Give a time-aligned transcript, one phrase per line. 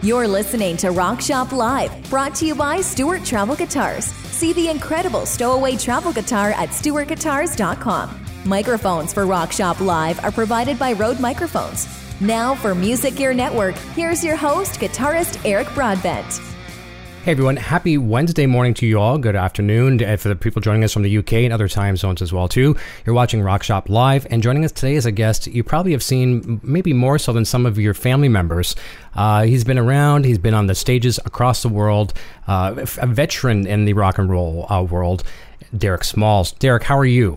[0.00, 4.04] You're listening to Rock Shop Live, brought to you by Stewart Travel Guitars.
[4.04, 8.24] See the incredible stowaway travel guitar at stewartguitars.com.
[8.44, 11.88] Microphones for Rock Shop Live are provided by Rode Microphones.
[12.20, 16.40] Now for Music Gear Network, here's your host, guitarist Eric Broadbent.
[17.24, 19.18] Hey everyone, happy Wednesday morning to you all.
[19.18, 22.32] Good afternoon for the people joining us from the UK and other time zones as
[22.32, 22.74] well too.
[23.04, 26.02] You're watching Rock Shop Live and joining us today as a guest, you probably have
[26.02, 28.76] seen maybe more so than some of your family members.
[29.14, 32.14] Uh, he's been around, he's been on the stages across the world,
[32.46, 35.22] uh, a veteran in the rock and roll uh, world,
[35.76, 36.52] Derek Smalls.
[36.52, 37.36] Derek, how are you?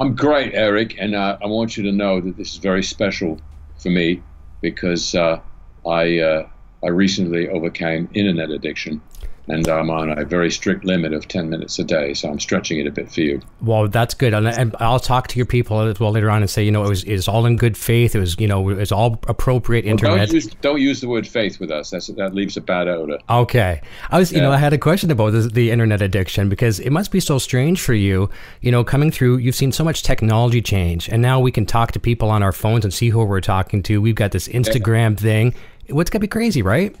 [0.00, 3.38] I'm great, Eric, and uh, I want you to know that this is very special
[3.80, 4.22] for me
[4.60, 5.40] because uh,
[5.86, 6.48] I uh,
[6.82, 9.00] I recently overcame internet addiction
[9.48, 12.78] and I'm on a very strict limit of 10 minutes a day, so I'm stretching
[12.78, 13.40] it a bit for you.
[13.62, 16.50] Well, that's good, and, and I'll talk to your people as well later on and
[16.50, 18.14] say, you know, it was it's all in good faith.
[18.14, 20.28] It was, you know, it's all appropriate well, internet.
[20.28, 21.90] Don't use, don't use the word faith with us.
[21.90, 23.18] That's that leaves a bad odor.
[23.30, 26.80] Okay, I was, you know, I had a question about this, the internet addiction because
[26.80, 28.28] it must be so strange for you,
[28.60, 29.38] you know, coming through.
[29.38, 32.52] You've seen so much technology change, and now we can talk to people on our
[32.52, 34.00] phones and see who we're talking to.
[34.00, 35.22] We've got this Instagram yeah.
[35.22, 35.54] thing
[35.90, 36.94] what's gonna be crazy, right?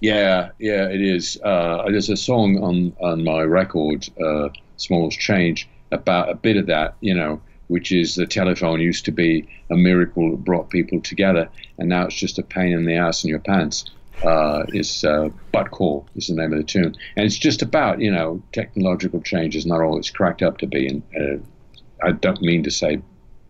[0.00, 1.38] Yeah, yeah, it is.
[1.42, 6.66] Uh, there's a song on on my record, uh, "Smalls Change," about a bit of
[6.66, 6.96] that.
[7.00, 11.48] You know, which is the telephone used to be a miracle that brought people together,
[11.78, 13.86] and now it's just a pain in the ass in your pants.
[14.24, 18.00] Uh, is uh, Butt Call is the name of the tune, and it's just about
[18.00, 22.12] you know technological change is not all it's cracked up to be, and uh, I
[22.12, 23.00] don't mean to say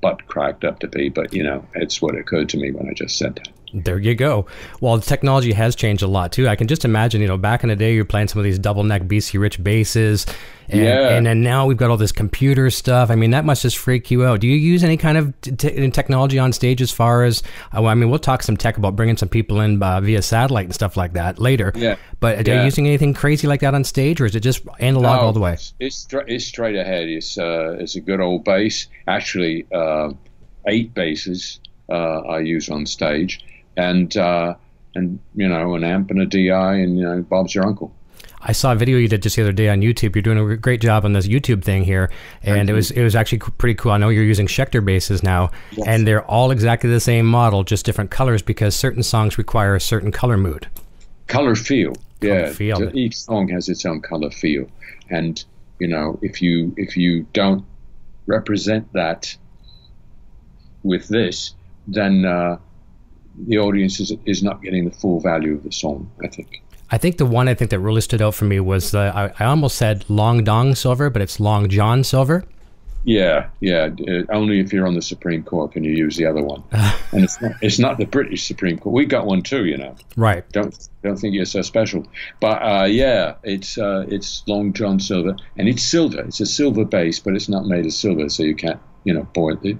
[0.01, 2.95] butt cracked up to be, but you know it's what occurred to me when I
[2.95, 3.49] just said that.
[3.85, 4.47] There you go.
[4.81, 6.49] Well, the technology has changed a lot too.
[6.49, 8.59] I can just imagine, you know, back in the day, you're playing some of these
[8.59, 10.25] double neck BC Rich basses,
[10.69, 11.11] and, yeah.
[11.11, 13.11] and then now we've got all this computer stuff.
[13.11, 14.41] I mean, that must just freak you out.
[14.41, 17.43] Do you use any kind of t- technology on stage as far as?
[17.75, 20.65] Uh, I mean, we'll talk some tech about bringing some people in uh, via satellite
[20.65, 21.73] and stuff like that later.
[21.77, 21.97] Yeah.
[22.19, 22.55] But yeah.
[22.55, 25.27] are you using anything crazy like that on stage, or is it just analog no,
[25.27, 25.59] all the way?
[25.81, 27.09] It's it's straight ahead.
[27.09, 28.87] It's uh, it's a good old bass.
[29.07, 30.13] Actually, uh,
[30.67, 33.45] eight basses uh, I use on stage
[33.77, 34.55] and uh,
[34.95, 37.93] and you know an amp and a DI and you know Bob's your uncle.
[38.49, 40.15] I saw a video you did just the other day on YouTube.
[40.15, 42.11] You're doing a great job on this YouTube thing here,
[42.43, 43.93] and it was it was actually pretty cool.
[43.93, 45.87] I know you're using Schecter basses now, yes.
[45.87, 49.81] and they're all exactly the same model, just different colors because certain songs require a
[49.81, 50.69] certain color mood.
[51.27, 52.53] Color feel, color yeah.
[52.53, 52.97] Feel.
[52.97, 54.71] Each song has its own color feel,
[55.11, 55.43] and
[55.81, 57.65] you know if you if you don't
[58.27, 59.37] represent that
[60.85, 61.55] with this,
[61.89, 62.59] then uh,
[63.47, 66.63] the audience is, is not getting the full value of the song, I think.
[66.91, 69.33] I think the one I think that really stood out for me was the, I,
[69.41, 72.45] I almost said Long Dong Silver, but it's Long John Silver.
[73.07, 73.91] Yeah, yeah.
[74.09, 77.23] Uh, only if you're on the Supreme Court can you use the other one, and
[77.23, 78.93] it's not, it's not the British Supreme Court.
[78.93, 79.95] We got one too, you know.
[80.17, 80.49] Right.
[80.51, 82.05] Don't don't think you're so special,
[82.41, 86.23] but uh, yeah, it's uh, it's Long John Silver, and it's silver.
[86.23, 89.23] It's a silver bass, but it's not made of silver, so you can't you know
[89.35, 89.77] boil it,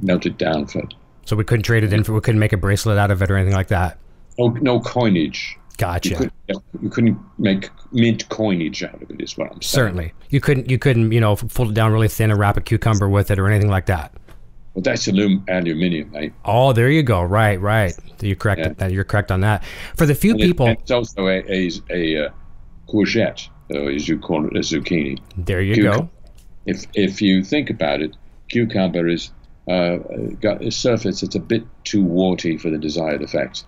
[0.00, 0.84] melt it down for
[1.28, 3.30] so we couldn't trade it in for, we couldn't make a bracelet out of it
[3.30, 3.98] or anything like that.
[4.38, 5.58] No, no coinage.
[5.76, 6.08] Gotcha.
[6.08, 6.32] You couldn't,
[6.80, 9.20] you couldn't, make mint coinage out of it.
[9.20, 9.84] Is what I'm saying.
[9.84, 10.70] Certainly, you couldn't.
[10.70, 11.12] You couldn't.
[11.12, 13.70] You know, fold it down really thin and wrap a cucumber with it or anything
[13.70, 14.12] like that.
[14.74, 16.32] Well, that's alum- aluminium, mate.
[16.44, 17.22] Oh, there you go.
[17.22, 17.92] Right, right.
[18.20, 18.76] You're correct.
[18.80, 18.88] Yeah.
[18.88, 19.62] You're correct on that.
[19.96, 22.30] For the few and people, it, it's also a a, a uh,
[22.88, 25.20] courgette, uh, as you call it, a zucchini.
[25.36, 25.98] There you cucumber.
[25.98, 26.10] go.
[26.64, 28.16] If if you think about it,
[28.48, 29.30] cucumber is
[29.68, 29.98] uh,
[30.40, 33.64] got a surface that's a bit too warty for the desired effect.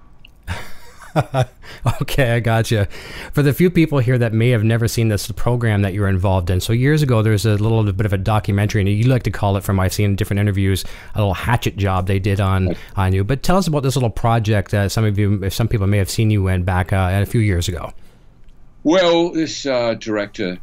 [2.00, 2.86] okay, I got you.
[3.32, 6.50] For the few people here that may have never seen this program that you're involved
[6.50, 9.30] in, so years ago there's a little bit of a documentary, and you like to
[9.30, 10.84] call it, from I've seen different interviews,
[11.14, 13.24] a little hatchet job they did on on you.
[13.24, 15.98] But tell us about this little project that some of you, if some people may
[15.98, 17.92] have seen you in back uh, a few years ago.
[18.82, 20.58] Well, this uh, director,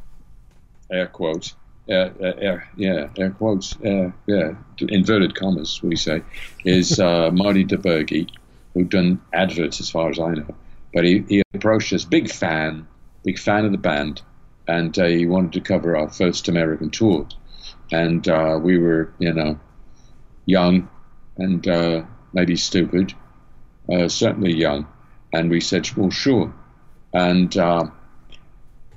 [0.92, 1.56] air quotes,
[1.90, 4.56] uh, uh, air, yeah, air quotes, uh, yeah,
[4.90, 6.22] inverted commas, we say,
[6.66, 8.30] is uh, Marty DiBergi,
[8.74, 10.56] who'd done adverts as far as I know.
[10.94, 12.88] But he, he approached us, big fan,
[13.24, 14.22] big fan of the band,
[14.68, 17.25] and uh, he wanted to cover our first American tour.
[17.90, 19.57] And uh, we were, you know,
[20.45, 20.90] young
[21.38, 23.13] and maybe stupid,
[24.07, 24.88] certainly young.
[25.31, 26.54] And we said, well, sure.
[27.13, 27.56] And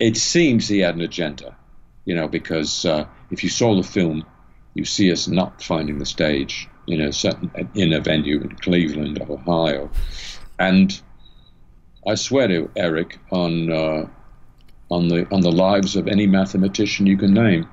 [0.01, 1.57] it seems he had an agenda
[2.11, 4.25] you know, because uh, if you saw the film,
[4.75, 9.23] you see us not finding the stage in a certain in a venue in Cleveland,
[9.31, 9.89] Ohio,
[10.59, 11.01] and
[12.05, 14.09] I swear to Eric on uh,
[14.91, 17.69] on the on the lives of any mathematician you can name.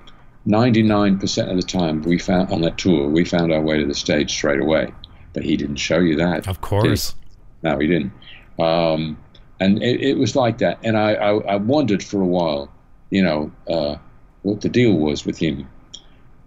[0.46, 3.96] 99% of the time we found on that tour we found our way to the
[3.96, 4.94] stage straight away.
[5.34, 6.48] But he didn't show you that.
[6.48, 7.16] Of course.
[7.64, 8.14] No he didn't.
[8.60, 9.18] Um,
[9.60, 10.78] and it, it, was like that.
[10.84, 12.72] And I, I, I, wondered for a while,
[13.10, 13.98] you know, uh,
[14.48, 15.68] what the deal was with him,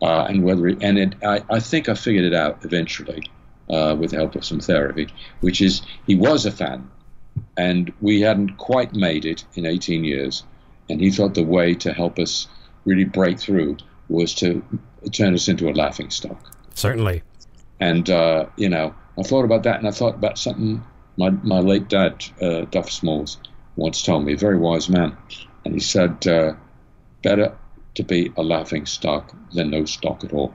[0.00, 3.31] uh, and whether it, and it, I, I think I figured it out eventually
[3.69, 5.08] uh, with the help of some therapy,
[5.41, 6.91] which is he was a fan,
[7.58, 10.44] and we hadn't quite made it in 18 years,
[10.88, 12.49] and he thought the way to help us
[12.87, 13.76] really break through
[14.08, 14.64] was to
[15.12, 16.56] turn us into a laughing stock.
[16.75, 17.23] Certainly.
[17.81, 20.82] And uh, you know, I thought about that, and I thought about something
[21.19, 23.37] my my late dad, uh, Duff Smalls,
[23.76, 25.14] once told me, a very wise man,
[25.67, 26.55] and he said, uh,
[27.23, 27.55] "Better
[28.00, 30.52] to be a laughing stock than no stock at all."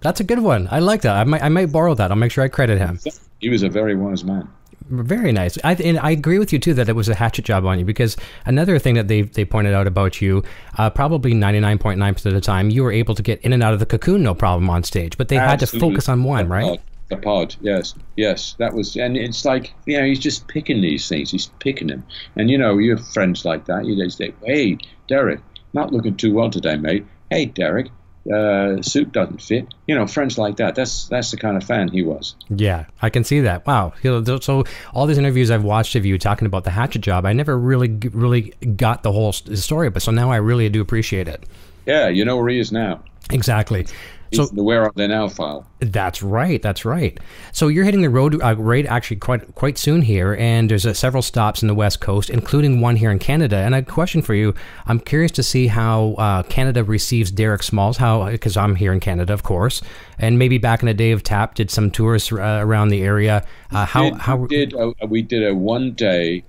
[0.00, 0.68] That's a good one.
[0.70, 1.16] I like that.
[1.16, 2.10] I might I might borrow that.
[2.10, 2.98] I'll make sure I credit him.
[3.40, 4.48] He was a very wise man.
[4.88, 5.58] Very nice.
[5.64, 7.84] I, and I agree with you too that it was a hatchet job on you
[7.84, 10.44] because another thing that they they pointed out about you,
[10.78, 13.40] uh, probably ninety nine point nine percent of the time, you were able to get
[13.40, 15.50] in and out of the cocoon no problem on stage, but they Absolutely.
[15.50, 16.80] had to focus on one, right?
[17.08, 21.08] The pod, yes, yes, that was, and it's like you know he's just picking these
[21.08, 22.04] things, he's picking them,
[22.36, 23.86] and you know you have friends like that.
[23.86, 24.78] You just say, "Hey,
[25.08, 25.40] Derek,
[25.72, 27.06] not looking too well today, mate.
[27.30, 27.88] Hey, Derek,
[28.32, 29.66] uh, suit doesn't fit.
[29.86, 30.74] You know, friends like that.
[30.74, 32.34] That's that's the kind of fan he was.
[32.48, 33.66] Yeah, I can see that.
[33.66, 33.92] Wow.
[34.02, 34.64] So
[34.94, 37.88] all these interviews I've watched of you talking about the hatchet job, I never really
[38.12, 41.44] really got the whole story, but so now I really do appreciate it.
[41.86, 43.02] Yeah, you know where he is now.
[43.30, 43.86] Exactly
[44.32, 45.66] so the where are they now file.
[45.80, 46.60] That's right.
[46.60, 47.18] That's right.
[47.52, 50.94] So you're hitting the road uh, right actually quite quite soon here, and there's uh,
[50.94, 53.56] several stops in the west coast, including one here in Canada.
[53.56, 54.54] And a question for you:
[54.86, 57.98] I'm curious to see how uh, Canada receives Derek Smalls.
[57.98, 59.82] How because I'm here in Canada, of course,
[60.18, 63.46] and maybe back in the day of Tap did some tours uh, around the area.
[63.70, 66.44] Uh, how did, how we did a, we did a one day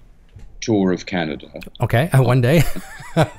[0.62, 1.48] tour of Canada.
[1.82, 2.64] Okay, one day.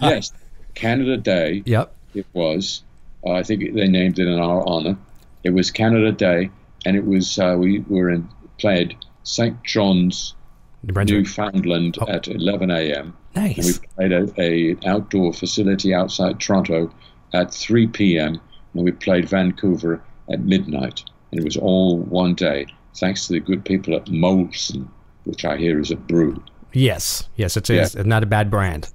[0.00, 0.32] yes,
[0.74, 1.62] Canada Day.
[1.66, 1.94] Yep.
[2.14, 2.82] It was
[3.26, 4.96] uh, I think they named it in our honor.
[5.44, 6.50] It was Canada Day,
[6.84, 8.28] and it was uh, we were in
[8.58, 9.62] played St.
[9.64, 10.34] John's,
[10.82, 12.08] Newfoundland oh.
[12.08, 13.16] at 11 a.m.
[13.34, 13.56] Nice.
[13.56, 16.92] And we played a, a outdoor facility outside Toronto
[17.34, 18.40] at 3 p.m.
[18.74, 21.04] and we played Vancouver at midnight.
[21.30, 22.66] And it was all one day,
[22.96, 24.88] thanks to the good people at Molson,
[25.24, 26.42] which I hear is a brew.
[26.72, 27.82] Yes, yes, it's, yeah.
[27.82, 28.90] it's not a bad brand.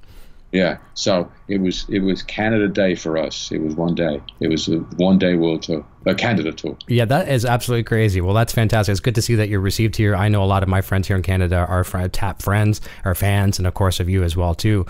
[0.54, 3.52] Yeah, so it was it was Canada Day for us.
[3.52, 4.22] It was one day.
[4.40, 6.78] It was a one day world tour, a Canada tour.
[6.88, 8.22] Yeah, that is absolutely crazy.
[8.22, 8.92] Well, that's fantastic.
[8.92, 10.16] It's good to see that you're received here.
[10.16, 13.58] I know a lot of my friends here in Canada are tap friends, are fans,
[13.58, 14.86] and of course of you as well too.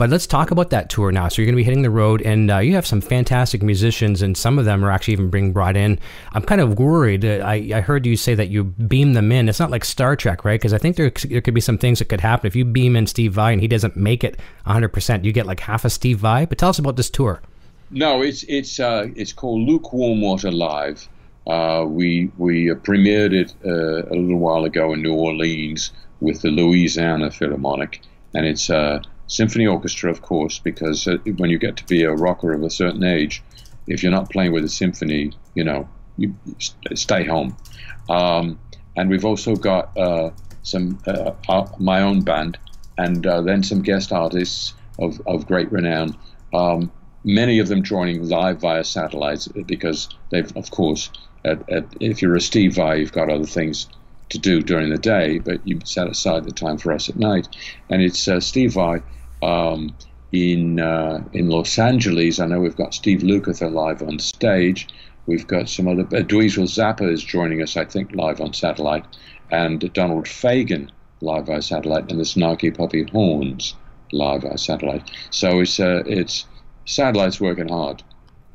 [0.00, 1.28] But let's talk about that tour now.
[1.28, 4.22] So you're going to be hitting the road, and uh, you have some fantastic musicians,
[4.22, 5.98] and some of them are actually even being brought in.
[6.32, 7.22] I'm kind of worried.
[7.22, 9.46] Uh, I, I heard you say that you beam them in.
[9.46, 10.58] It's not like Star Trek, right?
[10.58, 12.96] Because I think there, there could be some things that could happen if you beam
[12.96, 15.22] in Steve Vai and he doesn't make it 100%.
[15.22, 16.46] You get like half a Steve Vai.
[16.46, 17.42] But tell us about this tour.
[17.90, 21.10] No, it's it's uh, it's called Lukewarm Water Live.
[21.46, 26.48] Uh, we we premiered it uh, a little while ago in New Orleans with the
[26.48, 28.00] Louisiana Philharmonic,
[28.32, 32.12] and it's uh, symphony orchestra, of course, because uh, when you get to be a
[32.12, 33.42] rocker of a certain age,
[33.86, 36.34] if you're not playing with a symphony, you know, you
[36.94, 37.56] stay home.
[38.08, 38.58] Um,
[38.96, 40.30] and we've also got uh,
[40.62, 42.58] some uh, uh, my own band,
[42.98, 46.16] and uh, then some guest artists of, of great renown.
[46.52, 46.90] Um,
[47.22, 51.08] many of them joining live via satellites because they've, of course,
[51.44, 53.86] at, at, if you're a Steve Vai, you've got other things
[54.30, 57.48] to do during the day, but you set aside the time for us at night.
[57.88, 59.02] And it's uh, Steve Vai
[59.42, 59.94] um,
[60.32, 64.88] in uh, in Los Angeles, I know we've got Steve Lukather live on stage.
[65.26, 66.02] We've got some other.
[66.02, 69.04] Uh, Dweezil Zappa is joining us, I think, live on satellite,
[69.50, 73.74] and Donald Fagen live via satellite, and the Snarky Puppy Horns
[74.12, 75.10] live via satellite.
[75.30, 76.46] So it's uh, it's
[76.84, 78.02] satellite's working hard.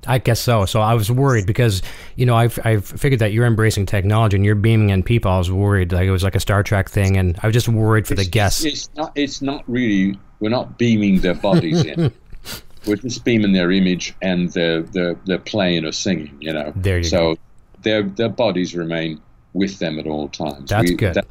[0.08, 0.66] I guess so.
[0.66, 1.82] So I was worried because
[2.16, 5.32] you know I've I've figured that you're embracing technology and you're beaming in people.
[5.32, 7.68] I was worried like it was like a Star Trek thing, and I was just
[7.68, 8.64] worried for it's, the guests.
[8.64, 9.12] It's not.
[9.16, 10.20] It's not really.
[10.46, 12.14] We're not beaming their bodies in.
[12.86, 16.38] We're just beaming their image and their their their playing or singing.
[16.40, 16.72] You know.
[16.76, 17.42] There you so go.
[17.82, 19.20] their their bodies remain
[19.54, 20.70] with them at all times.
[20.70, 21.16] That's we, good.
[21.16, 21.26] That,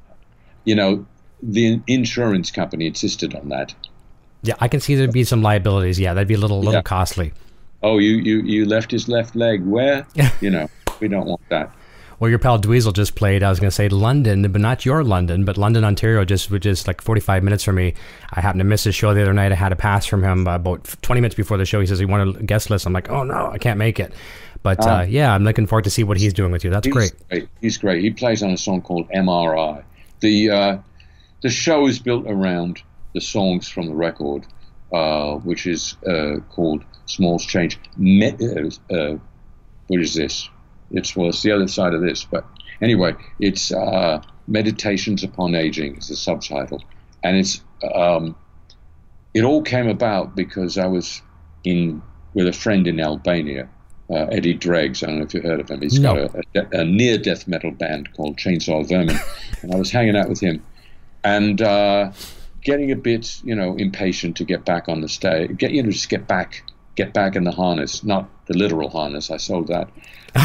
[0.64, 1.06] you know,
[1.40, 3.72] the insurance company insisted on that.
[4.42, 6.00] Yeah, I can see there'd be some liabilities.
[6.00, 6.82] Yeah, that'd be a little little yeah.
[6.82, 7.32] costly
[7.84, 10.06] oh, you, you, you left his left leg where?
[10.40, 10.68] you know,
[10.98, 11.70] we don't want that.
[12.24, 13.42] Well, your pal Dweezil just played.
[13.42, 16.64] I was going to say London, but not your London, but London, Ontario, just which
[16.64, 17.92] is like 45 minutes from me.
[18.32, 19.52] I happened to miss his show the other night.
[19.52, 21.80] I had a pass from him about 20 minutes before the show.
[21.80, 22.86] He says he wanted a guest list.
[22.86, 24.14] I'm like, oh no, I can't make it.
[24.62, 26.70] But uh, uh, yeah, I'm looking forward to see what he's doing with you.
[26.70, 27.12] That's he's great.
[27.28, 27.48] great.
[27.60, 28.02] He's great.
[28.02, 29.84] He plays on a song called MRI.
[30.20, 30.78] The uh,
[31.42, 34.46] the show is built around the songs from the record,
[34.94, 37.78] uh, which is uh, called Smalls Change.
[38.00, 39.18] Uh, uh,
[39.88, 40.48] what is this?
[40.94, 42.44] It's well, it's the other side of this, but
[42.80, 46.82] anyway, it's uh, Meditations Upon Aging is the subtitle,
[47.22, 47.60] and it's
[47.94, 48.34] um,
[49.34, 51.20] it all came about because I was
[51.64, 52.00] in
[52.34, 53.68] with a friend in Albania,
[54.10, 55.02] uh, Eddie Dreggs.
[55.02, 55.80] I don't know if you've heard of him.
[55.82, 56.28] He's No.
[56.28, 59.18] got a, a, a near death metal band called Chainsaw Vermin,
[59.62, 60.62] and I was hanging out with him,
[61.24, 62.12] and uh,
[62.62, 65.56] getting a bit, you know, impatient to get back on the stage.
[65.56, 66.62] Get you know, just get back,
[66.94, 69.30] get back in the harness, not the literal harness.
[69.30, 69.88] I sold that,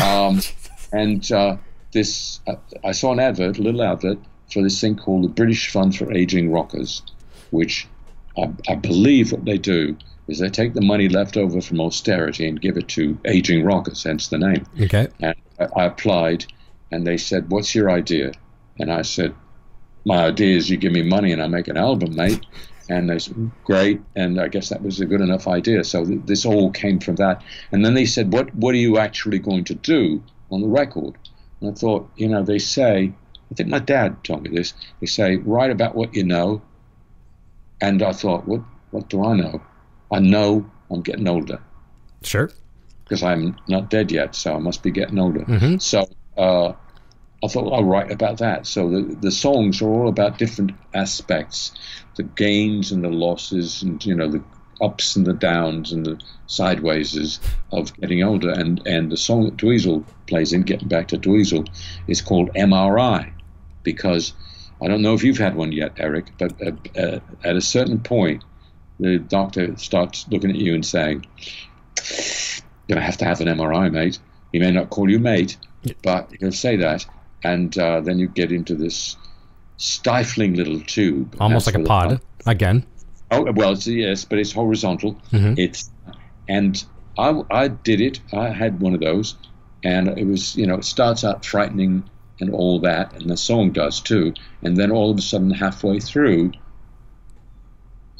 [0.04, 0.42] um,
[0.92, 1.58] and uh,
[1.92, 4.20] this uh, I saw an advert, a little advert
[4.52, 7.02] for this thing called the British Fund for Aging Rockers,
[7.52, 7.88] which
[8.38, 9.96] I, I believe what they do
[10.28, 14.04] is they take the money left over from austerity and give it to aging rockers,
[14.04, 14.66] hence the name.
[14.80, 15.08] Okay.
[15.20, 16.46] And I, I applied,
[16.92, 18.34] and they said, "What's your idea?"
[18.80, 19.34] And I said,
[20.06, 22.46] "My idea is you give me money and I make an album, mate."
[22.90, 25.84] And they said, "Great." And I guess that was a good enough idea.
[25.84, 27.44] So th- this all came from that.
[27.72, 31.14] And then they said, "What What are you actually going to do on the record?"
[31.62, 33.12] And I thought, you know, they say,
[33.52, 34.74] I think my dad told me this.
[35.02, 36.62] They say, write about what you know.
[37.82, 39.62] And I thought, what What do I know?
[40.12, 41.60] I know I'm getting older
[42.24, 42.50] Sure.
[43.04, 45.42] because I'm not dead yet, so I must be getting older.
[45.46, 45.80] Mhm.
[45.82, 46.74] So uh,
[47.44, 48.68] I thought well, I'll write about that.
[48.68, 51.72] So the, the songs are all about different aspects,
[52.16, 54.44] the gains and the losses, and you know the
[54.82, 57.40] ups and the downs and the sidewayses
[57.72, 58.52] of getting older.
[58.52, 61.68] And and the song that Dweezil plays in, getting back to Dweezil,
[62.08, 63.32] is called MRI,
[63.84, 64.34] because
[64.82, 68.00] I don't know if you've had one yet, Eric, but uh, uh, at a certain
[68.00, 68.44] point,
[69.00, 71.26] the doctor starts looking at you and saying,
[72.88, 74.20] "You're gonna have to have an MRI, mate."
[74.52, 75.58] He may not call you mate,
[76.02, 77.06] but he'll say that,
[77.44, 79.16] and uh, then you get into this
[79.78, 82.22] stifling little tube, Almost like a pod.
[82.46, 82.86] Again.
[83.32, 85.16] Oh well, it's, yes, but it's horizontal.
[85.32, 85.58] Mhm.
[85.58, 85.90] It's
[86.48, 86.84] and
[87.18, 88.20] I, I did it.
[88.34, 89.36] I had one of those,
[89.84, 92.04] and it was you know it starts out frightening
[92.40, 94.34] and all that, and the song does too.
[94.64, 96.54] And then all of a sudden, halfway through,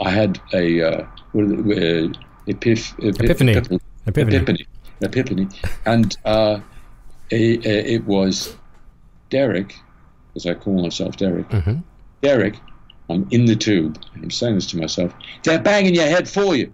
[0.02, 3.54] I had a uh, what it, uh, epiph, Epiphany.
[3.54, 3.80] epiphany.
[4.06, 4.36] Epiphany.
[4.36, 4.68] Epiphany.
[5.02, 5.48] Epiphany.
[5.86, 6.60] And uh,
[7.32, 8.56] it was
[9.30, 9.76] Derek,
[10.36, 11.48] as I call myself Derek.
[11.50, 11.84] Mhm.
[12.22, 12.56] Derek,
[13.10, 14.00] I'm in the tube.
[14.16, 15.14] I'm saying this to myself.
[15.44, 16.74] They're banging your head for you.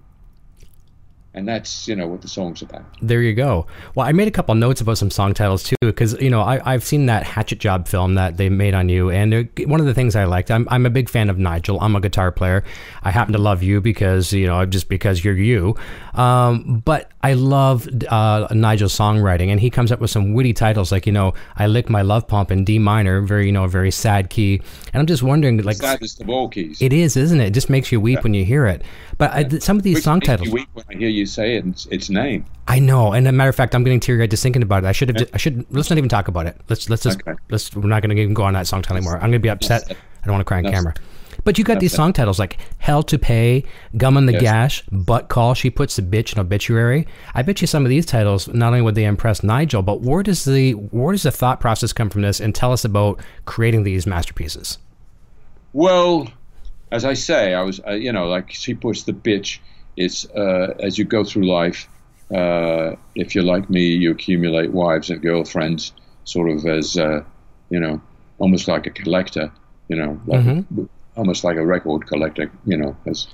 [1.35, 2.85] And that's, you know, what the song's about.
[3.01, 3.67] There you go.
[3.93, 6.61] Well, I made a couple notes about some song titles too, because you know I,
[6.73, 9.93] I've seen that Hatchet Job film that they made on you, and one of the
[9.93, 11.77] things I liked, I'm I'm a big fan of Nigel.
[11.81, 12.63] I'm a guitar player.
[13.03, 15.75] I happen to love you because you know just because you're you.
[16.13, 20.91] Um, but I love uh, Nigel's songwriting, and he comes up with some witty titles
[20.91, 23.91] like you know I lick my love pump in D minor, very you know very
[23.91, 24.61] sad key,
[24.93, 26.81] and I'm just wondering like Saddest of all keys.
[26.81, 27.47] it is, isn't it?
[27.47, 28.83] It just makes you weep when you hear it.
[29.17, 30.49] But I, some of these Which song titles.
[30.49, 32.45] weep when I hear you say it, its, its name.
[32.67, 34.83] I know, and as a matter of fact, I'm getting teary eyed just thinking about
[34.83, 34.87] it.
[34.87, 35.29] I should have.
[35.33, 35.65] I should.
[35.69, 36.59] Let's not even talk about it.
[36.67, 37.21] Let's let's just.
[37.21, 37.33] Okay.
[37.49, 37.73] Let's.
[37.75, 39.15] We're not going to even go on that song title anymore.
[39.15, 39.91] I'm going to be upset.
[39.91, 40.93] I don't want to cry on camera.
[41.43, 44.41] But you got these song titles like "Hell Toupee," "Gum on the Yes.
[44.41, 47.07] Gash," "Butt Call." She puts the bitch in obituary.
[47.33, 50.23] I bet you some of these titles not only would they impress Nigel, but where
[50.23, 52.39] does the where does the thought process come from this?
[52.39, 54.77] And tell us about creating these masterpieces.
[55.73, 56.29] Well,
[56.91, 59.59] as I say, I was, uh, you know, like she puts the bitch.
[59.97, 61.87] It's uh, as you go through life.
[62.33, 67.23] Uh, if you're like me, you accumulate wives and girlfriends, sort of as, uh,
[67.69, 68.01] you know,
[68.39, 69.51] almost like a collector.
[69.87, 70.43] You know, like
[71.15, 72.51] almost like a record collector.
[72.65, 73.27] You know, as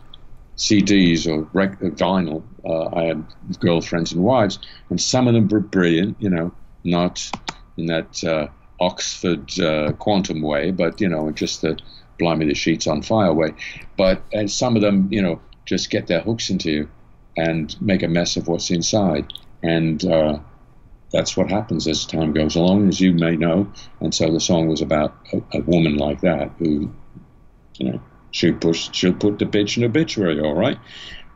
[0.57, 2.43] CDs or rec- uh, vinyl.
[2.63, 3.25] Uh, I had
[3.59, 6.17] girlfriends and wives, and some of them were brilliant.
[6.19, 6.51] You know,
[6.83, 7.29] not
[7.77, 8.47] in that uh,
[8.79, 11.79] Oxford uh, quantum way, but you know, just the
[12.21, 13.53] blimey the sheets on fire way.
[13.97, 16.89] But some of them, you know, just get their hooks into you
[17.35, 20.39] and make a mess of what's inside, and uh,
[21.11, 23.71] that's what happens as time goes along, as you may know.
[23.99, 26.91] And so the song was about a, a woman like that who,
[27.77, 28.01] you know,
[28.31, 30.77] she'll push, she'll put the bitch in obituary, all right.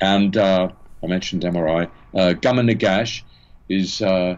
[0.02, 0.70] And uh,
[1.04, 1.90] I mentioned MRI.
[2.14, 3.24] Uh, Gum and the Gash
[3.70, 4.38] is uh,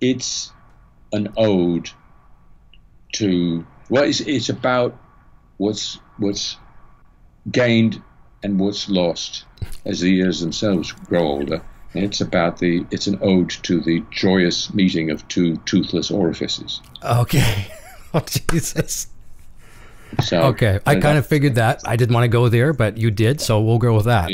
[0.00, 0.52] it's
[1.12, 1.90] an ode
[3.14, 4.96] to well, it's, it's about
[5.58, 6.56] what's what's
[7.50, 8.02] gained
[8.42, 9.44] and what's lost
[9.84, 11.62] as the years themselves grow older.
[11.94, 16.80] And it's about the it's an ode to the joyous meeting of two toothless orifices.
[17.02, 17.68] Okay.
[18.16, 19.08] Oh Jesus.
[20.22, 21.80] So Okay, I kind of figured that.
[21.84, 24.30] I didn't want to go there, but you did, so we'll go with that.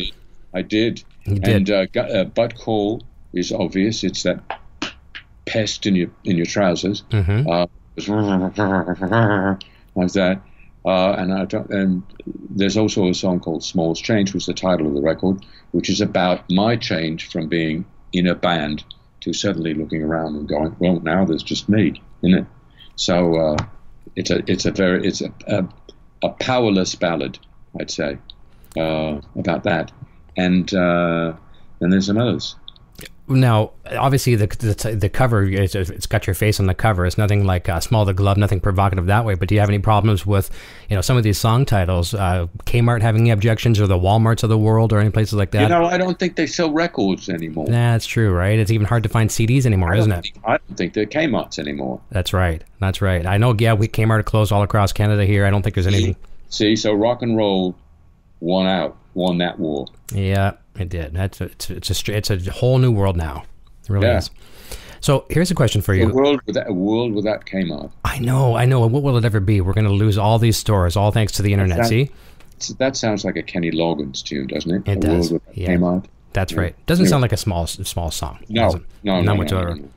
[0.53, 1.03] I did.
[1.25, 1.71] You did.
[1.71, 3.03] And uh, uh, butt call
[3.33, 4.05] is obvious.
[4.05, 4.43] It's that
[5.47, 7.05] pest in your in your trousers.
[7.11, 7.49] Mhm.
[7.49, 7.67] Uh,
[9.95, 10.43] like that.
[10.85, 12.03] Uh, and I and
[12.49, 16.01] there's also a song called "Small's Change," was the title of the record, which is
[16.01, 18.83] about my change from being in a band
[19.21, 22.47] to suddenly looking around and going, "Well, now there's just me in it."
[22.97, 23.57] So uh,
[24.17, 25.69] it's a it's a very it's a a,
[26.23, 27.39] a powerless ballad,
[27.79, 28.17] I'd say,
[28.79, 29.93] uh, about that.
[30.37, 31.35] And uh,
[31.79, 32.57] then there's some others.
[33.31, 37.07] Now, obviously, the the, the cover it's, it's got your face on the cover.
[37.07, 39.35] It's nothing like uh, "Smell the Glove," nothing provocative that way.
[39.35, 40.51] But do you have any problems with,
[40.89, 42.13] you know, some of these song titles?
[42.13, 45.53] Uh, Kmart having any objections, or the WalMarts of the world, or any places like
[45.53, 45.63] that?
[45.63, 47.67] You know, I don't think they sell records anymore.
[47.67, 48.59] Nah, that's true, right?
[48.59, 50.23] It's even hard to find CDs anymore, isn't it?
[50.23, 52.01] think- I don't think they're Kmart's anymore.
[52.11, 52.65] That's right.
[52.81, 53.25] That's right.
[53.25, 53.55] I know.
[53.57, 55.47] Yeah, we Kmart closed all across Canada here.
[55.47, 56.17] I don't think there's anything.
[56.49, 57.77] See, so rock and roll
[58.41, 59.87] won out, won that war.
[60.13, 61.15] Yeah, it did.
[61.15, 63.45] That's a, it's it's a str- it's a whole new world now.
[63.85, 64.19] It really Yeah.
[64.19, 64.31] is.
[65.01, 66.09] So here's a question for A you.
[66.11, 67.91] world without a world without Kmart.
[68.05, 68.87] I know, I know.
[68.87, 69.61] What will it ever be?
[69.63, 71.79] We're going to lose all these stores, all thanks to the internet.
[71.79, 72.11] that- See,
[72.79, 74.83] that sounds like a Kenny Loggins tune, doesn't it?
[74.91, 75.77] It a does, World without yeah.
[75.77, 76.05] Kmart.
[76.35, 76.75] that's right.
[76.87, 78.41] Doesn't sound like a small small song.
[78.51, 79.75] No, no, None no, no, whatsoever.
[79.77, 79.89] no, no.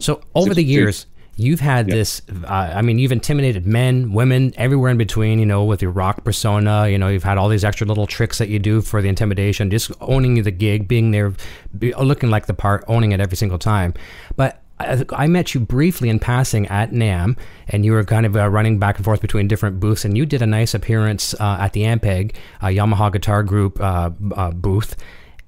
[0.00, 2.22] So over the years, you've had this.
[2.44, 5.38] Uh, I mean, you've intimidated men, women, everywhere in between.
[5.38, 6.88] You know, with your rock persona.
[6.88, 9.70] You know, you've had all these extra little tricks that you do for the intimidation,
[9.70, 11.34] just owning the gig, being there,
[11.78, 13.94] be, looking like the part, owning it every single time.
[14.36, 17.36] But I, I met you briefly in passing at NAMM,
[17.68, 20.26] and you were kind of uh, running back and forth between different booths, and you
[20.26, 24.96] did a nice appearance uh, at the Ampeg, Yamaha Guitar Group uh, uh, booth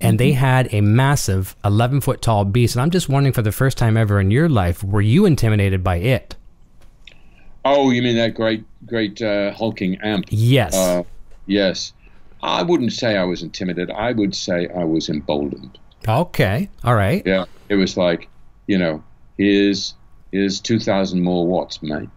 [0.04, 2.74] and they had a massive 11 foot tall beast.
[2.74, 5.82] And I'm just wondering, for the first time ever in your life, were you intimidated
[5.82, 6.36] by it?
[7.64, 10.26] Oh, you mean that great, great uh, hulking amp?
[10.28, 10.74] Yes.
[10.74, 11.02] Uh,
[11.46, 11.92] yes.
[12.42, 13.90] I wouldn't say I was intimidated.
[13.90, 15.78] I would say I was emboldened.
[16.06, 16.68] okay.
[16.84, 17.22] All right.
[17.24, 17.46] Yeah.
[17.70, 18.28] It was like,
[18.66, 19.02] you know,
[19.38, 19.94] here's
[20.30, 22.08] here's two thousand more watts, mate.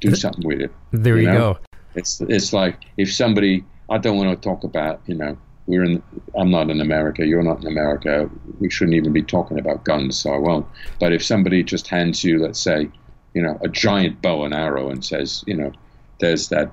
[0.00, 0.72] Do something with it.
[0.92, 1.54] There you, know?
[1.54, 1.58] go.
[1.94, 5.36] It's it's like if somebody I don't want to talk about, you know,
[5.70, 6.02] we're in
[6.36, 8.28] I'm not in America, you're not in America.
[8.58, 10.66] We shouldn't even be talking about guns, so I won't.
[10.98, 12.90] But if somebody just hands you, let's say,
[13.34, 15.72] you know, a giant bow and arrow and says, you know,
[16.18, 16.70] there's that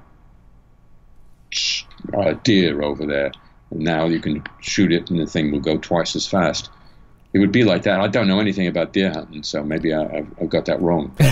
[2.17, 3.31] uh, deer over there,
[3.71, 6.69] and now you can shoot it and the thing will go twice as fast.
[7.33, 7.99] It would be like that.
[7.99, 11.15] I don't know anything about deer hunting, so maybe I, I've, I've got that wrong.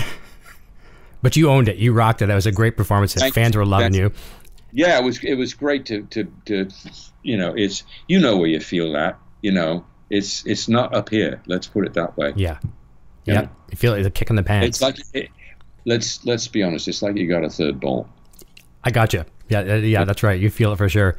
[1.22, 1.78] But you owned it.
[1.78, 2.26] You rocked it.
[2.26, 3.14] That was a great performance.
[3.14, 3.60] His Thank fans you.
[3.60, 4.45] were loving That's- you.
[4.72, 6.68] Yeah, it was it was great to, to to
[7.22, 11.08] you know it's you know where you feel that you know it's it's not up
[11.08, 11.42] here.
[11.46, 12.32] Let's put it that way.
[12.36, 12.58] Yeah.
[13.24, 13.48] Yeah.
[13.70, 14.68] You feel it like a kick in the pants.
[14.68, 15.30] It's like it,
[15.84, 16.88] let's let's be honest.
[16.88, 18.08] It's like you got a third ball.
[18.84, 19.24] I got you.
[19.48, 20.40] Yeah, yeah, that's right.
[20.40, 21.16] You feel it for sure.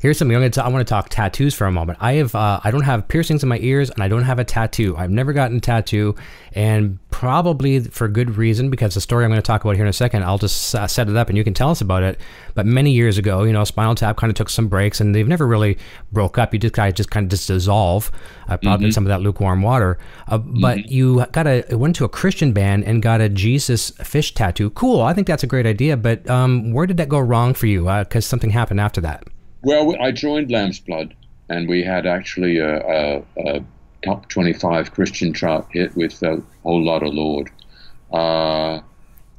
[0.00, 0.64] Here's something I'm going to.
[0.64, 1.98] I want to talk tattoos for a moment.
[2.00, 2.34] I have.
[2.34, 4.94] Uh, I don't have piercings in my ears, and I don't have a tattoo.
[4.98, 6.14] I've never gotten a tattoo,
[6.52, 9.88] and probably for good reason because the story I'm going to talk about here in
[9.88, 10.24] a second.
[10.24, 12.20] I'll just uh, set it up, and you can tell us about it.
[12.60, 15.26] But many years ago, you know, Spinal Tap kind of took some breaks, and they've
[15.26, 15.78] never really
[16.12, 16.52] broke up.
[16.52, 18.12] You just kind of just kind of just dissolve,
[18.50, 19.96] uh, probably in some of that lukewarm water.
[20.28, 24.34] Uh, but you got a went to a Christian band and got a Jesus fish
[24.34, 24.68] tattoo.
[24.68, 25.00] Cool.
[25.00, 25.96] I think that's a great idea.
[25.96, 27.84] But um, where did that go wrong for you?
[27.86, 29.24] Because something happened after that.
[29.62, 31.14] Well, I joined Lamb's Blood,
[31.48, 33.64] and we had actually a, a, a
[34.04, 37.50] top 25 Christian chart hit with a whole lot of Lord.
[38.12, 38.80] Uh,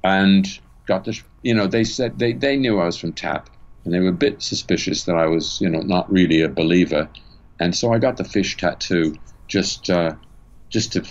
[0.03, 0.59] and
[0.91, 1.07] got
[1.41, 3.49] you know, they said they, they knew I was from TAP,
[3.83, 7.09] and they were a bit suspicious that I was, you know, not really a believer.
[7.59, 9.15] And so I got the fish tattoo
[9.47, 10.13] just, uh,
[10.69, 11.07] just to,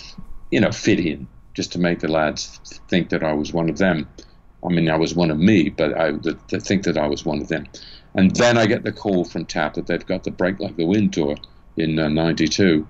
[0.51, 3.79] you know, fit in, just to make the lads think that I was one of
[3.79, 4.07] them.
[4.65, 7.25] I mean, I was one of me, but I to to think that I was
[7.25, 7.67] one of them.
[8.15, 10.85] And then I get the call from TAP that they've got the Break Like the
[10.85, 11.37] Wind tour
[11.77, 12.87] in '92,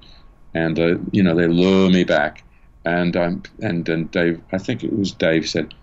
[0.55, 2.43] and uh, you know they lure me back,
[2.85, 5.75] and um, and and Dave, I think it was Dave said,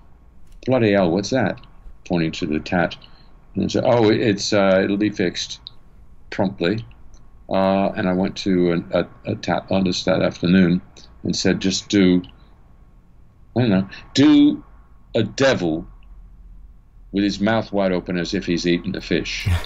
[0.68, 1.60] "Bloody hell, what's that?"
[2.06, 2.96] Pointing to the tat,
[3.56, 5.60] and said, "Oh, it's uh, it'll be fixed
[6.30, 6.86] promptly."
[7.50, 10.82] Uh, and I went to an, a, a tat artist that afternoon
[11.24, 12.22] and said, "Just do,
[13.56, 14.64] I don't know, do
[15.16, 15.88] a devil
[17.12, 19.48] with his mouth wide open as if he's eating a fish."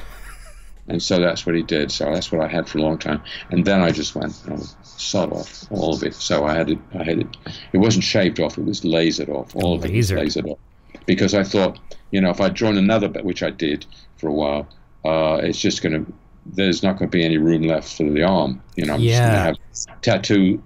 [0.88, 1.92] And so that's what he did.
[1.92, 3.22] So that's what I had for a long time.
[3.50, 6.14] And then I just went, oh, sod off all of it.
[6.16, 6.80] So I had it.
[6.94, 7.38] I had it.
[7.72, 8.58] It wasn't shaved off.
[8.58, 9.56] It was lasered off.
[9.56, 10.60] All of it lasered off.
[11.06, 11.80] Because I thought,
[12.12, 13.86] you know, if I join another, which I did
[14.18, 14.68] for a while,
[15.06, 16.14] uh, it's just going to.
[16.46, 18.62] There's not going to be any room left for the arm.
[18.76, 19.44] You know, I'm just Yeah.
[19.44, 20.64] going to have tattoo,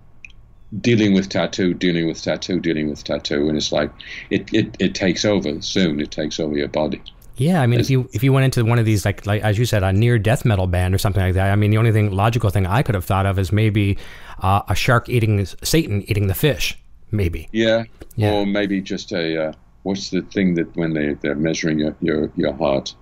[0.80, 3.92] dealing with tattoo, dealing with tattoo, dealing with tattoo, and it's like
[4.30, 6.00] it, it, it takes over soon.
[6.00, 7.02] It takes over your body.
[7.38, 9.58] Yeah, I mean, if you if you went into one of these like like as
[9.58, 11.92] you said, a near death metal band or something like that, I mean, the only
[11.92, 13.98] thing logical thing I could have thought of is maybe
[14.40, 16.78] uh, a shark eating Satan eating the fish,
[17.12, 17.50] maybe.
[17.52, 17.84] Yeah.
[18.16, 18.32] Yeah.
[18.32, 19.54] Or maybe just a uh,
[19.86, 22.93] what's the thing that when they they're measuring your your, your heart?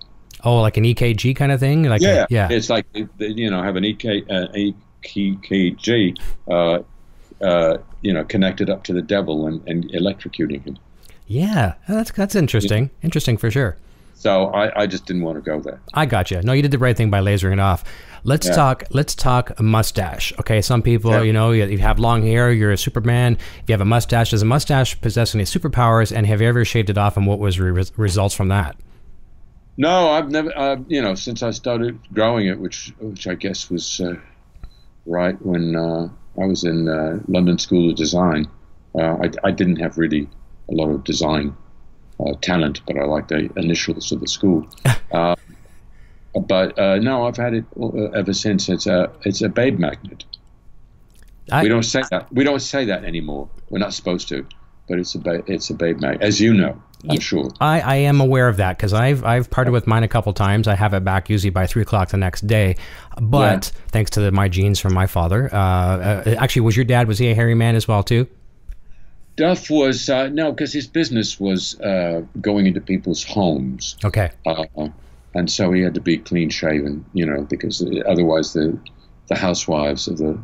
[0.44, 1.84] Oh, like an EKG kind of thing.
[1.84, 2.26] Like Yeah.
[2.28, 4.48] yeah, It's like they, you know have an EK uh,
[5.04, 6.16] EKG,
[6.48, 6.78] uh,
[7.40, 10.78] uh, you know, connected up to the devil and, and electrocuting him.
[11.26, 12.90] Yeah, that's that's interesting.
[13.02, 13.76] Interesting for sure.
[14.16, 15.80] So I, I just didn't want to go there.
[15.92, 16.40] I got you.
[16.42, 17.84] No, you did the right thing by lasering it off.
[18.22, 18.54] Let's Yeah.
[18.54, 18.84] talk.
[18.90, 20.32] Let's talk mustache.
[20.40, 21.22] Okay, some people, Yeah.
[21.22, 22.50] you know, you, you have long hair.
[22.52, 23.34] You're a Superman.
[23.62, 26.14] If you have a mustache, does a mustache possess any superpowers?
[26.16, 27.16] And have you ever shaved it off?
[27.16, 28.76] And what was re- results from that?
[29.76, 30.56] No, I've never.
[30.56, 34.14] Uh, you know, since I started growing it, which which I guess was uh,
[35.04, 36.08] right when uh,
[36.40, 38.46] I was in uh, London School of Design.
[38.96, 40.28] Uh, I, I didn't have really
[40.70, 41.56] a lot of design
[42.40, 44.66] talent, but I like the initials of the school.
[45.12, 45.36] uh,
[46.46, 48.68] but uh, no, I've had it uh, ever since.
[48.68, 50.24] It's a it's a babe magnet.
[51.52, 52.32] I, We don't say that.
[52.32, 53.48] We don't say that anymore.
[53.70, 54.46] We're not supposed to.
[54.88, 56.80] But it's a ba- it's a babe magnet, as you know.
[57.08, 57.50] I'm sure.
[57.60, 60.66] I, I am aware of that because I've I've parted with mine a couple times.
[60.66, 62.76] I have it back usually by three o'clock the next day,
[63.20, 65.52] but thanks to the, my genes from my father.
[65.52, 68.26] Uh, uh, actually, was your dad was he a hairy man as well too?
[69.36, 74.64] Duff was uh, no, because his business was uh, going into people's homes, Okay, uh,
[75.34, 78.78] and so he had to be clean shaven, you know, because otherwise the
[79.28, 80.38] the housewives of the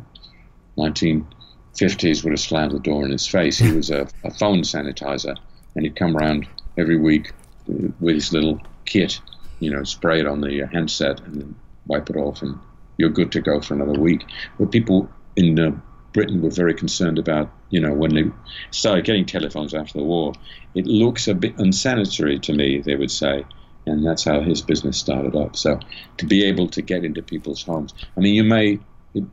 [0.77, 3.59] 1950s would have slammed the door in his face.
[3.59, 5.35] He was a, a phone sanitizer,
[5.75, 7.31] and he'd come around every week
[7.67, 9.19] with his little kit,
[9.59, 11.55] you know, spray it on the handset and then
[11.87, 12.57] wipe it off, and
[12.97, 14.25] you're good to go for another week.
[14.59, 15.71] But people in uh,
[16.13, 18.25] Britain were very concerned about, you know, when they
[18.69, 20.33] started getting telephones after the war,
[20.75, 23.45] it looks a bit unsanitary to me, they would say.
[23.87, 25.55] And that's how his business started up.
[25.55, 25.79] So
[26.17, 28.77] to be able to get into people's homes, I mean, you may,
[29.15, 29.23] it,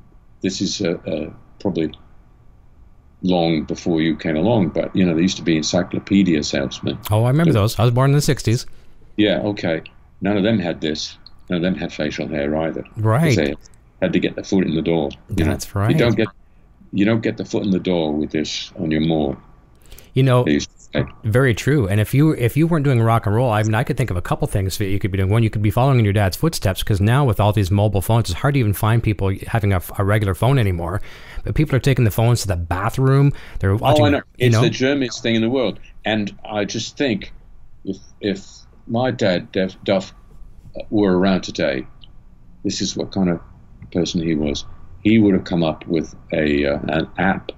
[0.40, 1.92] this is uh, uh, probably
[3.22, 6.98] long before you came along, but, you know, there used to be encyclopedia salesmen.
[7.10, 7.78] oh I remember those.
[7.78, 8.64] I was born in the '60s.
[9.16, 9.82] Yeah, okay.
[10.20, 11.18] None of them had this.
[11.50, 12.84] None of them had facial hair either.
[12.96, 13.36] Right.
[13.36, 13.56] They
[14.00, 15.10] had to get the foot in the door.
[15.36, 15.50] you know.
[15.50, 15.90] That's right.
[15.90, 16.28] You don't get
[16.92, 19.36] you don't get the foot in the door with this on your moor.
[20.14, 21.04] You know, They used to say.
[21.24, 21.86] Very true.
[21.86, 24.10] And if you if you weren't doing rock and roll, I mean, I could think
[24.10, 25.30] of a couple things that you could be doing.
[25.30, 28.00] One, you could be following in your dad's footsteps because now with all these mobile
[28.00, 31.00] phones, it's hard to even find people having a, a regular phone anymore.
[31.44, 33.32] But people are taking the phones to the bathroom.
[33.60, 34.02] They're watching.
[34.02, 34.22] Oh, I know.
[34.38, 35.78] It's know, the germiest thing in the world.
[36.04, 37.32] And I just think
[37.84, 38.44] if if
[38.86, 39.52] my dad,
[39.84, 40.14] Duff,
[40.76, 41.86] uh, were around today,
[42.64, 43.40] this is what kind of
[43.92, 44.64] person he was.
[45.02, 47.52] He would have come up with a uh, an app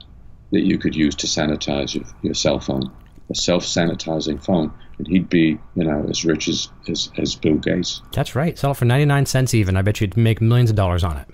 [0.52, 2.90] that you could use to sanitize your, your cell phone,
[3.30, 8.02] a self-sanitizing phone, and he'd be, you know, as rich as, as, as Bill Gates.
[8.12, 8.58] that's right.
[8.58, 9.76] Sell it for ninety nine cents even.
[9.76, 11.28] I bet you'd make millions of dollars on it.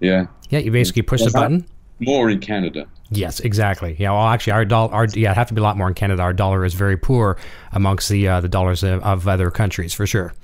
[0.00, 0.26] Yeah.
[0.50, 1.66] Yeah, you basically push that- button.
[2.00, 2.86] More in Canada.
[3.10, 3.94] Yes, exactly.
[3.98, 5.94] Yeah, well, actually, our dollar, our yeah, it'd have to be a lot more in
[5.94, 6.22] Canada.
[6.22, 7.38] Our dollar is very poor
[7.70, 10.34] amongst the uh, the dollars of, of other countries for sure.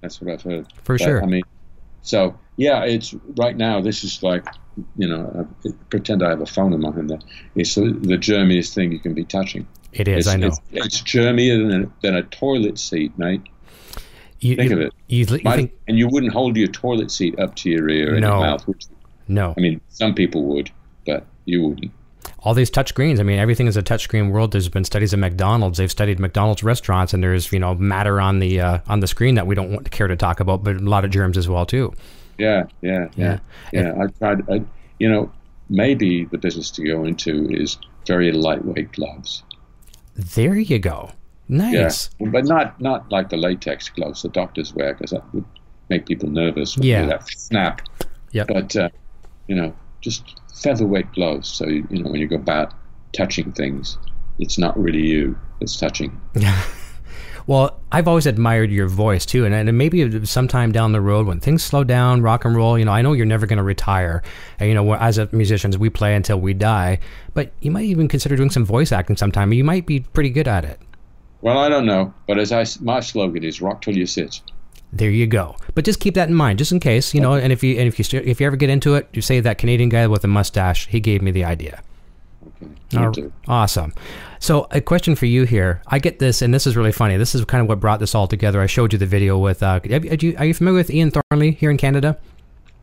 [0.00, 0.66] That's what I've heard.
[0.84, 1.22] For But, sure.
[1.22, 1.42] I mean,
[2.00, 3.80] so yeah, it's right now.
[3.80, 4.46] This is like,
[4.96, 7.10] you know, I pretend I have a phone in my hand.
[7.10, 7.18] There,
[7.54, 9.66] it's the, the germiest thing you can be touching.
[9.92, 10.26] It is.
[10.26, 10.48] It's, I know.
[10.48, 13.42] It's, it's germier than a, than a toilet seat, mate.
[14.40, 14.94] You, think you, of it.
[15.06, 18.14] You, you My- think and you wouldn't hold your toilet seat up to your ear
[18.14, 18.66] and your mouth.
[18.68, 18.84] Which,
[19.28, 19.54] no?
[19.56, 20.70] I mean, some people would,
[21.06, 21.90] but you wouldn't.
[22.40, 23.18] all these touch screens.
[23.18, 24.52] I mean, everything is a touch screen world.
[24.52, 25.78] There's been studies at McDonald's.
[25.78, 29.34] They've studied McDonald's restaurants, and there's you know matter on the uh, on the screen
[29.36, 31.48] that we don't want to care to talk about, but a lot of germs as
[31.48, 31.92] well too.
[32.38, 33.38] Yeah, yeah, Yeah.
[33.72, 34.02] yeah, yeah.
[34.02, 34.48] I tried.
[34.50, 34.62] I,
[34.98, 35.30] you know,
[35.68, 39.42] maybe the business to go into is very lightweight gloves.
[40.14, 41.10] There you go.
[41.48, 42.10] Nice.
[42.18, 45.44] Yeah, but not not like the latex gloves the doctors wear because that would
[45.90, 46.76] make people nervous.
[46.76, 47.02] When Yeah.
[47.02, 47.82] you that snap.
[48.32, 48.44] Yeah.
[48.48, 48.88] But uh,
[49.46, 51.48] you know, just featherweight gloves.
[51.48, 52.74] So you, you know, when you go about
[53.12, 53.96] touching things,
[54.38, 56.20] it's not really you that's touching.
[57.46, 61.38] Well, I've always admired your voice too, and, and maybe sometime down the road when
[61.38, 62.76] things slow down, rock and roll.
[62.76, 64.22] You know, I know you're never going to retire.
[64.58, 66.98] And, you know, as a musicians, we play until we die.
[67.34, 69.52] But you might even consider doing some voice acting sometime.
[69.52, 70.80] You might be pretty good at it.
[71.40, 74.40] Well, I don't know, but as I my slogan is "Rock till you sit."
[74.92, 75.56] There you go.
[75.74, 77.34] But just keep that in mind, just in case, you know.
[77.34, 79.58] And if you and if you if you ever get into it, you say that
[79.58, 80.88] Canadian guy with the mustache.
[80.88, 81.82] He gave me the idea.
[82.94, 83.24] Okay.
[83.48, 83.92] Awesome.
[84.38, 85.82] So, a question for you here.
[85.88, 87.16] I get this, and this is really funny.
[87.16, 88.60] This is kind of what brought this all together.
[88.60, 89.62] I showed you the video with.
[89.62, 92.18] Uh, you- are, you, are you familiar with Ian Thornley here in Canada?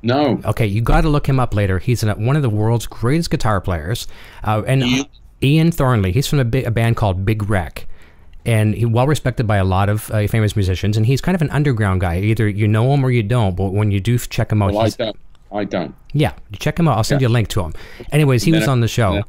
[0.05, 1.79] No, Okay, you got to look him up later.
[1.79, 4.05] He's one of the world's greatest guitar players,
[4.43, 5.05] uh, and Ian?
[5.41, 6.11] Ian Thornley.
[6.11, 7.87] He's from a, big, a band called Big Wreck,
[8.45, 10.97] and he's well respected by a lot of uh, famous musicians.
[10.97, 12.19] And he's kind of an underground guy.
[12.19, 13.55] Either you know him or you don't.
[13.55, 15.15] But when you do check him out, well, I don't.
[15.53, 15.95] I don't.
[16.11, 16.97] yeah, check him out.
[16.97, 17.27] I'll send Yeah.
[17.29, 17.73] you a link to him.
[18.11, 19.23] Anyways, he was I- on the show.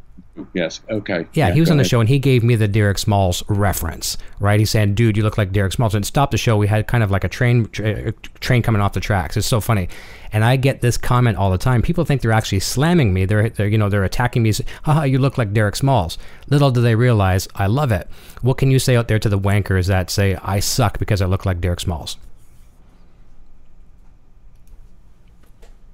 [0.53, 0.81] Yes.
[0.91, 1.27] Okay.
[1.33, 1.91] Yeah, he was on the ahead.
[1.91, 4.59] show and he gave me the Derek Smalls reference, right?
[4.59, 6.57] He's saying, "Dude, you look like Derek Smalls." And it stopped the show.
[6.57, 9.37] We had kind of like a train tra- uh, train coming off the tracks.
[9.37, 9.89] It's so funny.
[10.33, 11.83] And I get this comment all the time.
[11.83, 13.27] People think they're actually slamming me.
[13.27, 14.53] They're, they're you know they're attacking me.
[14.83, 16.19] Haha, you look like Derek Smalls.
[16.49, 18.09] Little do they realize I love it.
[18.43, 21.27] What can you say out there to the wankers that say I suck because I
[21.27, 22.17] look like Derek Smalls?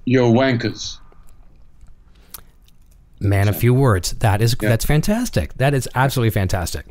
[0.05, 0.97] You're wankers.
[3.21, 4.11] Man, a few words.
[4.13, 4.69] That is Yeah.
[4.69, 5.53] that's fantastic.
[5.57, 6.85] That is absolutely fantastic.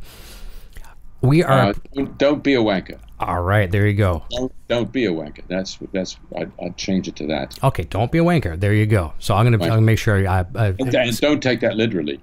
[1.23, 2.99] We are Uh, don't, don't be a wanker.
[3.19, 3.71] all right.
[3.71, 4.23] There you go.
[4.31, 5.43] Don't, don't be a wanker.
[5.49, 6.17] That's that's.
[6.35, 7.59] I, I'd change it to that.
[7.63, 8.59] Okay, don't be a wanker.
[8.59, 9.13] There you go.
[9.19, 12.21] So I'm gonna, I'm gonna make sure I, I, And, and don't take that literally.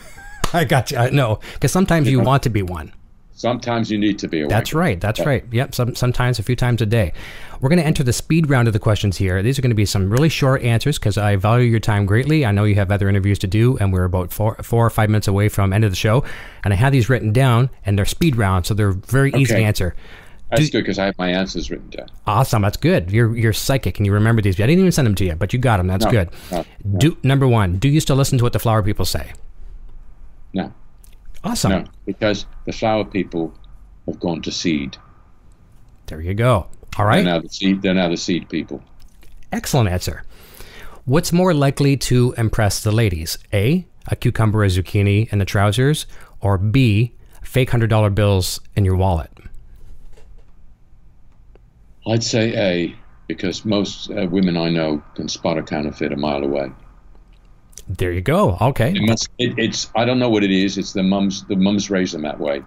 [0.54, 0.96] I got you.
[0.96, 2.92] I know because sometimes you want to be one.
[3.38, 4.48] Sometimes you need to be a.
[4.48, 5.00] That's right.
[5.00, 5.44] That's right.
[5.52, 5.72] Yep.
[5.72, 7.12] Some, sometimes a few times a day.
[7.60, 9.42] We're going to enter the speed round of the questions here.
[9.44, 12.44] These are going to be some really short answers because I value your time greatly.
[12.44, 15.08] I know you have other interviews to do, and we're about four, four or five
[15.08, 16.24] minutes away from end of the show.
[16.64, 19.60] And I have these written down, and they're speed round, so they're very easy to
[19.60, 19.94] answer.
[20.50, 22.08] That's good because I have my answers written down.
[22.26, 22.62] Awesome.
[22.62, 23.12] That's good.
[23.12, 24.56] You're you're psychic and you remember these.
[24.58, 25.86] I didn't even send them to you, but you got them.
[25.86, 26.30] That's No, good.
[26.50, 26.64] no,
[26.96, 27.78] Do number one.
[27.78, 29.32] Do you still listen to what the flower people say?
[30.54, 30.72] No,
[31.48, 31.70] Awesome.
[31.72, 33.52] no, because the flower people
[34.06, 34.96] have gone to seed.
[36.06, 36.66] There you go.
[36.98, 37.16] All right.
[37.24, 37.82] They're now the seed.
[37.82, 38.82] They're now the seed people.
[39.52, 40.24] Excellent answer.
[41.04, 43.38] What's more likely to impress the ladies?
[43.52, 43.86] A.
[44.08, 46.06] A cucumber, a zucchini, and the trousers,
[46.40, 47.14] or B.
[47.42, 49.30] Fake hundred dollar bills in your wallet.
[52.06, 56.42] I'd say A because most uh, women I know can spot a counterfeit a mile
[56.42, 56.70] away.
[57.88, 58.56] There you go.
[58.60, 58.90] Okay.
[58.90, 59.28] It must.
[59.38, 59.90] It, it's.
[59.94, 60.78] I don't know what it is.
[60.78, 61.44] It's the mums.
[61.44, 62.62] The mums raise them that way.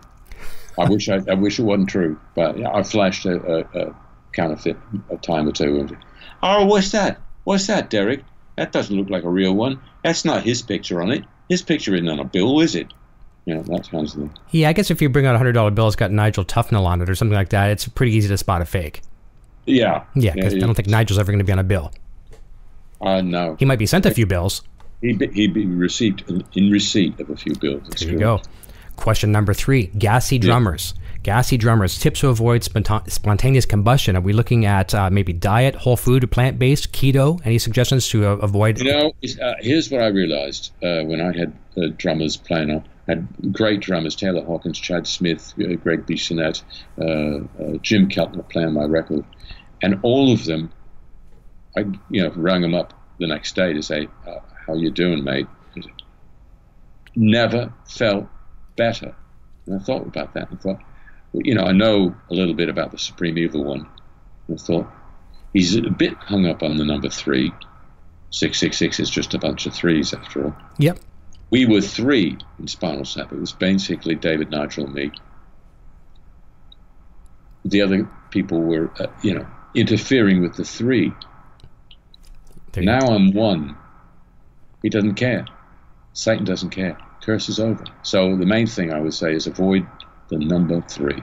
[0.80, 1.10] I wish.
[1.10, 3.96] I, I wish it wasn't true, but yeah, I flashed a, a, a
[4.34, 4.78] counterfeit
[5.10, 5.82] a time or two.
[5.82, 5.98] And,
[6.44, 7.20] oh, what's that?
[7.44, 8.24] What's that, Derek?
[8.58, 9.80] That doesn't look like a real one.
[10.04, 11.24] That's not his picture on it.
[11.50, 12.88] His picture isn't on a bill, is it?
[13.46, 14.34] You know that kind of thing.
[14.52, 16.86] Yeah, I guess if you bring out a hundred dollar bill, it's got Nigel Tufnel
[16.86, 17.72] on it or something like that.
[17.72, 19.02] It's pretty easy to spot a fake.
[19.66, 20.04] Yeah.
[20.16, 21.92] Yeah, because I don't think Nigel's ever going to be on a bill.
[23.02, 23.56] Uh, no.
[23.58, 24.62] He might be sent a few bills.
[25.02, 27.84] He'd be, he'd be received in, in receipt of a few bills.
[28.00, 28.42] There you go.
[28.96, 30.94] Question number three: gassy drummers.
[31.24, 32.00] Gassy drummers.
[32.00, 34.16] Tips to avoid sponta- spontaneous combustion.
[34.16, 37.40] Are we looking at uh, maybe diet, whole food, plant based, keto?
[37.46, 38.80] Any suggestions to uh, avoid?
[38.80, 39.12] You know,
[39.42, 42.72] uh, here's what I realized uh, when I had uh, drummers playing.
[42.72, 46.64] on had great drummers: Taylor Hawkins, Chad Smith, uh, Greg Bissonette,
[47.00, 49.26] uh, uh, Jim Keltner playing my record,
[49.82, 50.72] and all of them,
[51.76, 55.24] I you know rang them up the next day to say, uh, "How you doing,
[55.24, 55.48] mate?"
[57.16, 58.28] Never felt
[58.76, 59.14] better,
[59.66, 60.50] and I thought about that.
[60.50, 60.82] and I thought,
[61.34, 63.88] you know, I know a little bit about the Supreme Evil one.
[64.48, 64.88] And I thought
[65.54, 67.52] he's a bit hung up on the number three.
[68.32, 70.56] 666 is just a bunch of threes after all.
[70.78, 71.00] Yep.
[71.50, 73.34] We were three in Spinal Tap.
[73.34, 75.12] It was basically David, Nigel, and me.
[77.66, 79.46] The other people were, uh, you know,
[79.76, 81.12] interfering with the three.
[82.72, 83.78] There Now I'm one.
[84.82, 85.46] He doesn't care.
[86.14, 86.98] Satan doesn't care.
[87.22, 87.84] Curse is over.
[88.04, 89.86] So the main thing I would say is avoid
[90.30, 91.22] the number three.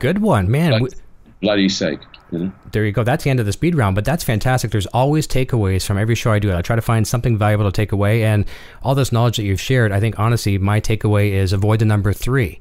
[0.00, 0.78] Good one, man.
[0.78, 0.94] bloody,
[1.40, 2.00] bloody sake.
[2.30, 2.52] Know?
[2.72, 3.04] There you go.
[3.04, 4.72] That's the end of the speed round, but that's fantastic.
[4.72, 6.52] There's always takeaways from every show I do.
[6.52, 8.44] I try to find something valuable to take away, and
[8.82, 12.12] all this knowledge that you've shared, I think honestly, my takeaway is avoid the number
[12.12, 12.60] three.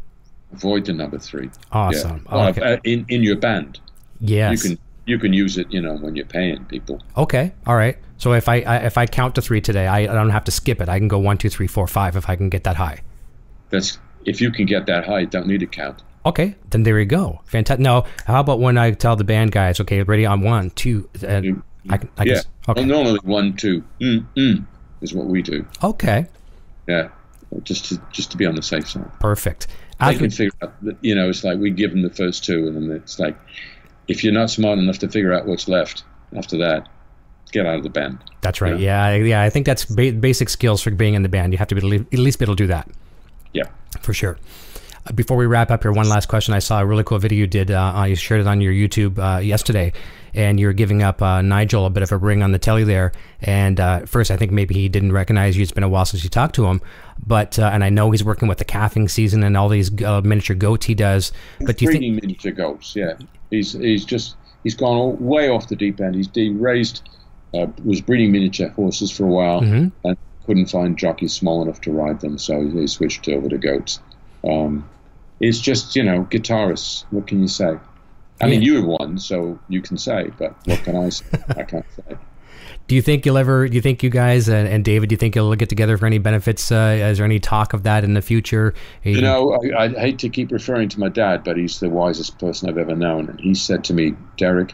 [0.51, 1.49] Avoid the number three.
[1.71, 2.23] Awesome.
[2.29, 2.35] Yeah.
[2.35, 2.61] Well, Okay.
[2.61, 3.79] uh, in in your band,
[4.19, 4.63] Yes.
[4.63, 5.71] you can you can use it.
[5.73, 7.01] You know, when you're paying people.
[7.17, 7.51] Okay.
[7.65, 7.97] All right.
[8.17, 10.51] So if I, I if I count to three today, I, I don't have to
[10.51, 10.89] skip it.
[10.89, 13.01] I can go one, two, three, four, five if I can get that high.
[13.69, 16.01] That's if you can get that high, you don't need to count.
[16.25, 17.41] Okay, then there you go.
[17.45, 17.83] Fantastic.
[17.83, 21.61] No, how about when I tell the band guys, okay, ready on one, two, and
[21.89, 22.33] I, can- I yeah.
[22.35, 22.45] guess.
[22.69, 22.79] Okay.
[22.81, 24.65] Well, normally one, two, mm, mm,
[25.01, 25.65] is what we do.
[25.83, 26.27] Okay.
[26.87, 27.09] Yeah,
[27.63, 29.11] just to just to be on the safe side.
[29.19, 29.67] Perfect.
[29.99, 30.73] They As can figure out.
[30.83, 33.37] That, you know, it's like we give them the first two, and then it's like,
[34.07, 36.87] if you're not smart enough to figure out what's left after that,
[37.53, 38.17] get out of the band.
[38.41, 38.77] that's right.
[38.79, 39.15] Yeah.
[39.15, 41.53] yeah, I think that's ba- basic skills for being in the band.
[41.53, 42.89] You have to be at least be able to do that
[43.53, 43.63] Yeah.
[44.01, 44.37] for sure.
[45.05, 46.53] Uh, Before we wrap up here, one last question.
[46.53, 47.71] I saw a really cool video you did.
[47.71, 49.91] Uh, uh, you shared it on your YouTube uh, yesterday,
[50.33, 53.11] and you're giving up uh, Nigel a bit of a ring on the telly there.
[53.41, 55.61] And uh, first, I think maybe he didn't recognize you.
[55.63, 56.81] It's been a while since you talked to him,
[57.25, 60.21] but uh, and I know he's working with the calving season and all these uh,
[60.21, 61.31] miniature goats he does.
[61.59, 62.21] But do you think?
[62.21, 62.95] miniature goats.
[62.95, 63.13] Yeah,
[63.49, 66.15] he's he's just he's gone all, way off the deep end.
[66.15, 67.01] He's he raised
[67.53, 69.91] uh, was breeding miniature horses for a while Mhm.
[70.03, 73.99] and couldn't find jockeys small enough to ride them, so he switched over to goats.
[74.47, 74.87] Um,
[75.39, 77.05] it's just you know guitarists.
[77.11, 77.75] What can you say?
[78.41, 81.25] I mean, you're one, so you can say, but what can I say?
[81.55, 82.17] I can't say.
[82.87, 83.69] Do you think you'll ever?
[83.69, 85.07] Do you think you guys and, and David?
[85.07, 86.69] Do you think you'll get together for any benefits?
[86.69, 88.73] Uh, is there any talk of that in the future?
[89.03, 92.37] You know, I, I hate to keep referring to my dad, but he's the wisest
[92.39, 94.73] person I've ever known, and he said to me, "Derek,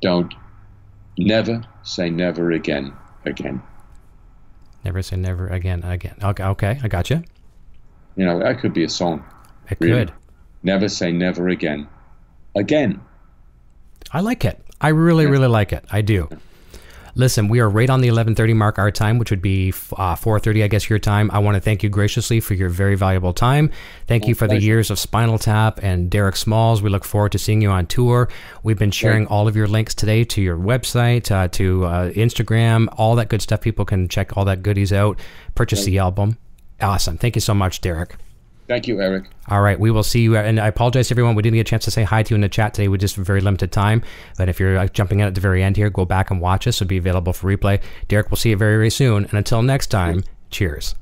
[0.00, 0.34] don't,
[1.18, 2.92] never say never again,
[3.24, 3.62] again."
[4.84, 6.16] Never say never again, again.
[6.22, 7.22] Okay, okay, I got you.
[8.16, 9.24] You know, that could be a song.
[9.70, 10.06] It really.
[10.06, 10.12] could.
[10.62, 11.88] Never say never again,
[12.54, 13.00] again.
[14.12, 14.60] I like it.
[14.80, 15.84] I really, really like it.
[15.90, 16.28] I do.
[17.14, 20.64] Listen, we are right on the 11:30 mark our time, which would be uh, 4:30,
[20.64, 21.30] I guess, your time.
[21.32, 23.70] I want to thank you graciously for your very valuable time.
[24.06, 26.80] Thank you for the years of Spinal Tap and Derek Smalls.
[26.80, 28.28] We look forward to seeing you on tour.
[28.62, 32.88] We've been sharing all of your links today to your website, uh, to uh, Instagram,
[32.96, 33.60] all that good stuff.
[33.60, 35.18] People can check all that goodies out.
[35.54, 36.38] Purchase the album.
[36.80, 37.18] Awesome.
[37.18, 38.16] Thank you so much, Derek.
[38.68, 39.24] Thank you, Eric.
[39.48, 40.36] All right, we will see you.
[40.36, 41.34] And I apologize everyone.
[41.34, 42.88] We didn't get a chance to say hi to you in the chat today.
[42.88, 44.02] We just very limited time.
[44.38, 46.76] But if you're jumping in at the very end here, go back and watch us.
[46.76, 47.82] It'll be available for replay.
[48.08, 49.24] Derek, we'll see you very, very soon.
[49.24, 50.94] And until next time, cheers.